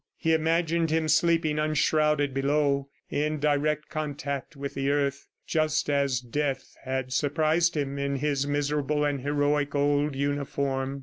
[0.17, 6.75] He imagined him sleeping unshrouded below, in direct contact with the earth, just as Death
[6.83, 10.99] had surprised him in his miserable and heroic old uniform.